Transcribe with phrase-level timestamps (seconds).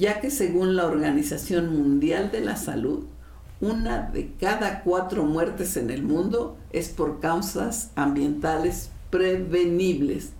[0.00, 3.04] ya que según la Organización Mundial de la Salud,
[3.60, 10.30] una de cada cuatro muertes en el mundo es por causas ambientales prevenibles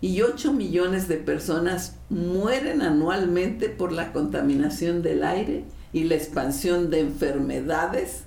[0.00, 6.88] y 8 millones de personas mueren anualmente por la contaminación del aire y la expansión
[6.88, 8.22] de enfermedades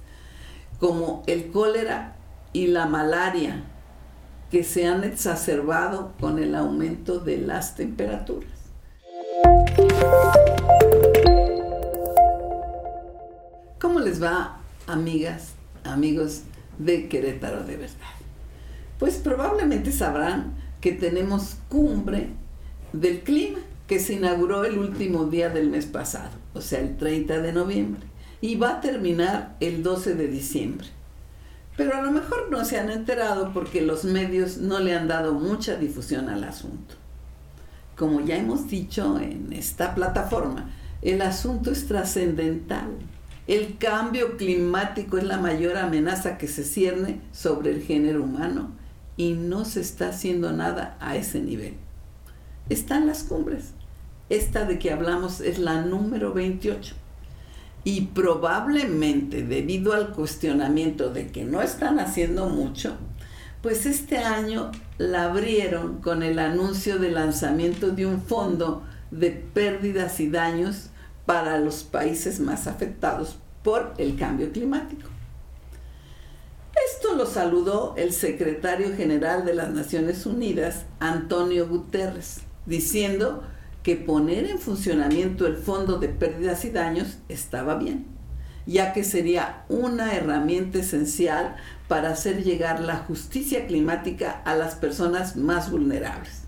[0.79, 2.15] como el cólera
[2.53, 3.63] y la malaria
[4.51, 8.62] que se han exacerbado con el aumento de las temperaturas.
[13.79, 16.41] ¿Cómo les va, amigas, amigos
[16.77, 17.95] de Querétaro de verdad?
[18.99, 22.29] Pues probablemente sabrán que tenemos cumbre
[22.93, 27.39] del clima que se inauguró el último día del mes pasado, o sea, el 30
[27.39, 28.01] de noviembre,
[28.41, 30.87] y va a terminar el 12 de diciembre.
[31.75, 35.33] Pero a lo mejor no se han enterado porque los medios no le han dado
[35.33, 36.95] mucha difusión al asunto.
[37.95, 40.69] Como ya hemos dicho en esta plataforma,
[41.01, 42.87] el asunto es trascendental.
[43.45, 48.71] El cambio climático es la mayor amenaza que se cierne sobre el género humano
[49.17, 51.75] y no se está haciendo nada a ese nivel.
[52.69, 53.73] Están las cumbres.
[54.29, 56.95] Esta de que hablamos es la número 28.
[57.83, 62.95] Y probablemente debido al cuestionamiento de que no están haciendo mucho,
[63.63, 70.19] pues este año la abrieron con el anuncio del lanzamiento de un fondo de pérdidas
[70.19, 70.89] y daños
[71.25, 75.07] para los países más afectados por el cambio climático.
[76.93, 83.43] Esto lo saludó el secretario general de las Naciones Unidas, Antonio Guterres, diciendo
[83.81, 88.07] que poner en funcionamiento el Fondo de Pérdidas y Daños estaba bien,
[88.65, 91.55] ya que sería una herramienta esencial
[91.87, 96.43] para hacer llegar la justicia climática a las personas más vulnerables.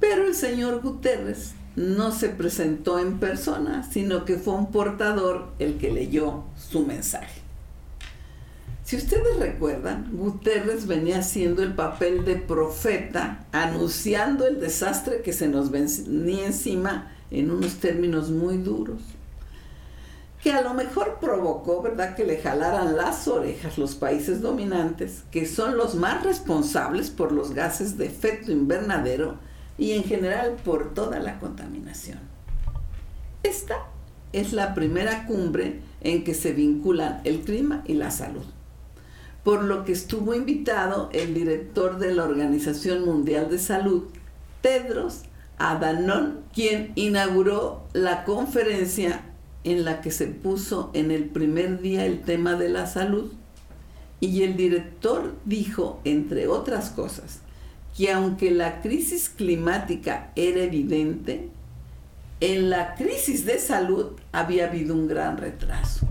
[0.00, 5.78] Pero el señor Guterres no se presentó en persona, sino que fue un portador el
[5.78, 7.42] que leyó su mensaje.
[8.86, 15.48] Si ustedes recuerdan, Guterres venía haciendo el papel de profeta, anunciando el desastre que se
[15.48, 19.02] nos venía encima en unos términos muy duros,
[20.46, 25.44] que a lo mejor provocó, ¿verdad?, que le jalaran las orejas los países dominantes, que
[25.44, 29.38] son los más responsables por los gases de efecto invernadero
[29.76, 32.20] y en general por toda la contaminación.
[33.42, 33.88] Esta
[34.32, 38.44] es la primera cumbre en que se vinculan el clima y la salud
[39.42, 44.04] por lo que estuvo invitado el director de la Organización Mundial de Salud,
[44.60, 45.22] Tedros
[45.58, 49.22] Adhanom, quien inauguró la conferencia
[49.66, 53.30] en la que se puso en el primer día el tema de la salud.
[54.20, 57.40] Y el director dijo, entre otras cosas,
[57.94, 61.50] que aunque la crisis climática era evidente,
[62.40, 66.06] en la crisis de salud había habido un gran retraso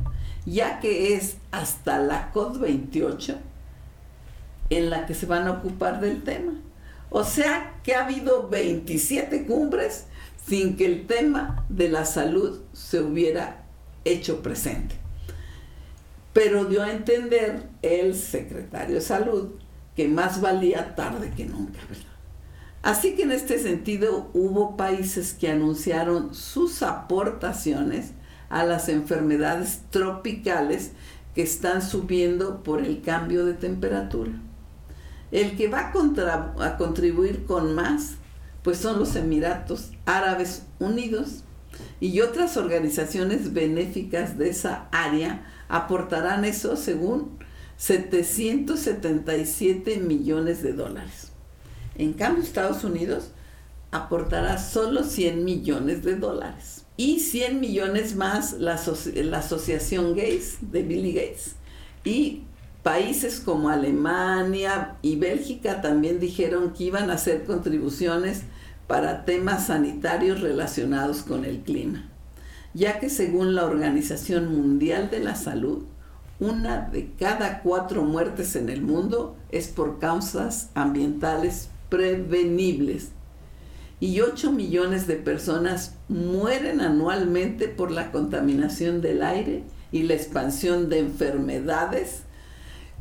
[0.46, 3.38] ya que es hasta la COP28
[4.70, 6.54] en la que se van a ocupar del tema.
[7.18, 10.04] O sea que ha habido 27 cumbres
[10.46, 13.64] sin que el tema de la salud se hubiera
[14.04, 14.96] hecho presente.
[16.34, 19.52] Pero dio a entender el secretario de salud
[19.96, 21.80] que más valía tarde que nunca.
[22.84, 28.12] Así que en este sentido hubo países que anunciaron sus aportaciones
[28.50, 30.92] a las enfermedades tropicales
[31.34, 34.34] que están subiendo por el cambio de temperatura.
[35.32, 35.92] El que va
[36.60, 38.16] a, contribuir con más,
[38.64, 41.44] pues son los Emiratos Árabes Unidos
[42.00, 47.38] y otras organizaciones benéficas de esa área aportarán eso según
[47.78, 51.32] 777 millones de dólares.
[51.98, 53.32] En cambio, Estados Unidos
[53.92, 58.82] aportará solo 100 millones de dólares y 100 millones más la,
[59.16, 61.56] la Asociación Gates de Billy Gates.
[62.04, 62.44] Y
[62.86, 68.44] países como Alemania y Bélgica también dijeron que iban a hacer contribuciones
[68.86, 72.08] para temas sanitarios relacionados con el clima,
[72.76, 75.86] ya que según la Organización Mundial de la Salud,
[76.40, 83.14] una de cada cuatro muertes en el mundo es por causas ambientales prevenibles.
[84.00, 90.88] Y 8 millones de personas mueren anualmente por la contaminación del aire y la expansión
[90.88, 92.25] de enfermedades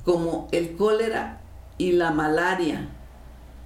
[0.04, 1.40] como el cólera
[1.78, 2.88] y la malaria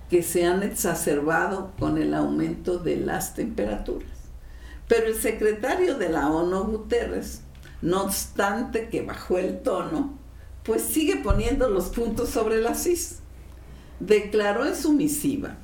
[0.08, 4.08] que se han exacerbado con el aumento de las temperaturas.
[4.86, 7.42] Pero el secretario de la ONU, Guterres,
[7.82, 10.18] no obstante que bajó el tono,
[10.62, 13.18] pues sigue poniendo los puntos sobre las is.
[14.00, 15.56] Declaró en su misiva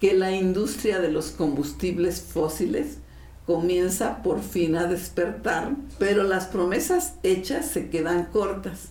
[0.00, 2.98] que la industria de los combustibles fósiles
[3.46, 8.90] comienza por fin a despertar, pero las promesas hechas se quedan cortas,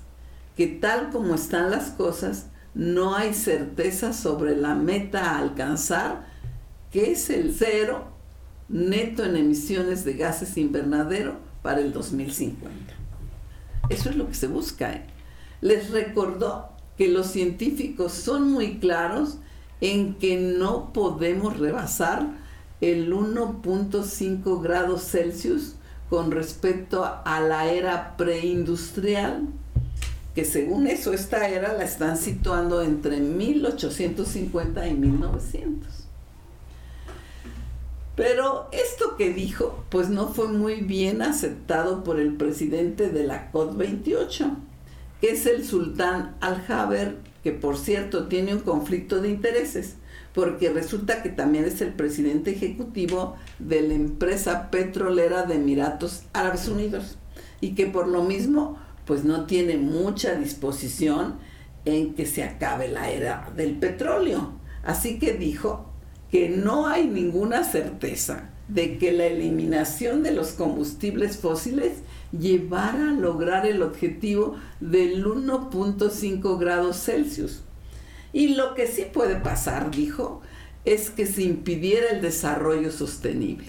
[0.55, 6.27] que tal como están las cosas, no hay certeza sobre la meta a alcanzar,
[6.91, 8.07] que es el cero
[8.67, 12.93] neto en emisiones de gases invernadero para el 2050.
[13.89, 14.93] Eso es lo que se busca.
[14.93, 15.05] ¿eh?
[15.61, 19.37] Les recordó que los científicos son muy claros
[19.81, 22.27] en que no podemos rebasar
[22.81, 25.75] el 1.5 grados Celsius
[26.09, 29.47] con respecto a la era preindustrial,
[30.35, 36.05] que según eso esta era la están situando entre 1850 y 1900.
[38.15, 43.51] Pero esto que dijo, pues no fue muy bien aceptado por el presidente de la
[43.51, 44.55] COP28,
[45.21, 49.95] que es el sultán Al-Jaber, que por cierto tiene un conflicto de intereses,
[50.33, 56.67] porque resulta que también es el presidente ejecutivo de la empresa petrolera de Emiratos Árabes
[56.67, 57.17] Unidos,
[57.61, 61.35] y que por lo mismo, pues no tiene mucha disposición
[61.85, 64.53] en que se acabe la era del petróleo.
[64.83, 65.85] Así que dijo
[66.31, 71.99] que no hay ninguna certeza de que la eliminación de los combustibles fósiles
[72.31, 77.61] llevara a lograr el objetivo del 1.5 grados Celsius.
[78.33, 80.41] Y lo que sí puede pasar, dijo,
[80.83, 83.67] es que se impidiera el desarrollo sostenible.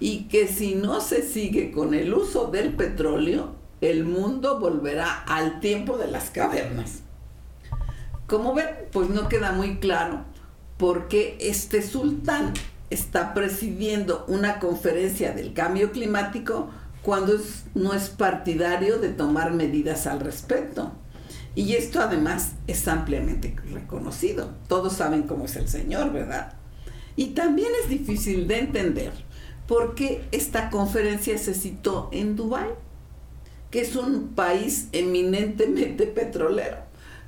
[0.00, 5.60] Y que si no se sigue con el uso del petróleo, el mundo volverá al
[5.60, 7.00] tiempo de las cavernas.
[8.26, 10.24] Como ven, pues no queda muy claro
[10.76, 12.52] porque este sultán
[12.90, 16.70] está presidiendo una conferencia del cambio climático
[17.02, 17.34] cuando
[17.74, 20.92] no es partidario de tomar medidas al respecto.
[21.54, 24.54] Y esto además es ampliamente reconocido.
[24.68, 26.54] Todos saben cómo es el Señor, ¿verdad?
[27.16, 29.12] Y también es difícil de entender
[29.66, 32.70] por qué esta conferencia se citó en Dubái,
[33.70, 36.78] que es un país eminentemente petrolero,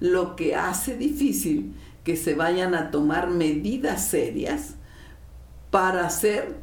[0.00, 4.74] lo que hace difícil que se vayan a tomar medidas serias
[5.70, 6.56] para hacer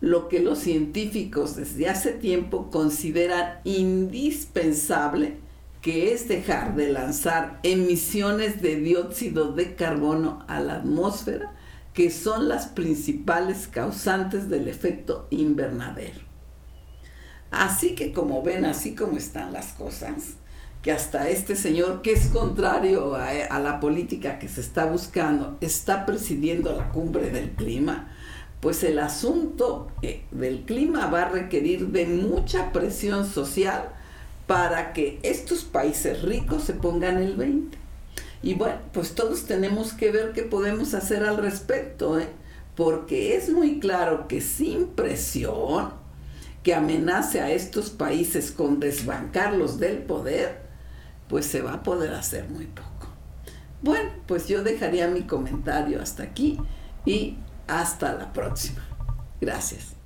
[0.00, 5.36] lo que los científicos desde hace tiempo consideran indispensable,
[5.80, 11.54] que es dejar de lanzar emisiones de dióxido de carbono a la atmósfera,
[11.94, 16.31] que son las principales causantes del efecto invernadero.
[17.52, 20.36] Así que como ven, así como están las cosas,
[20.80, 26.06] que hasta este señor, que es contrario a, la política que se está buscando, está
[26.06, 28.10] presidiendo la cumbre del clima,
[28.60, 33.90] pues el asunto eh, del clima va a requerir de mucha presión social
[34.46, 37.76] para que estos países ricos se pongan el 20.
[38.42, 42.28] Y bueno, pues todos tenemos que ver qué podemos hacer al respecto, ¿eh?
[42.76, 46.01] porque es muy claro que sin presión
[46.62, 50.62] que amenace a estos países con desbancarlos del poder,
[51.28, 53.08] pues se va a poder hacer muy poco.
[53.82, 56.58] Bueno, pues yo dejaría mi comentario hasta aquí
[57.04, 58.82] y hasta la próxima.
[59.40, 59.96] Gracias.